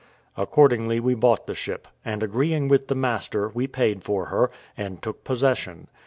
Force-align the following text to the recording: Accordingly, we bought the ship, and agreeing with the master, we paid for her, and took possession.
Accordingly, 0.35 0.99
we 0.99 1.13
bought 1.13 1.45
the 1.45 1.53
ship, 1.53 1.87
and 2.03 2.23
agreeing 2.23 2.67
with 2.67 2.87
the 2.87 2.95
master, 2.95 3.49
we 3.49 3.67
paid 3.67 4.03
for 4.03 4.25
her, 4.33 4.49
and 4.75 4.99
took 4.99 5.23
possession. 5.23 5.89